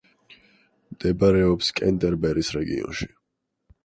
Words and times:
მდებარეობს 0.93 1.69
კენტერბერის 1.79 2.49
რეგიონში. 2.57 3.09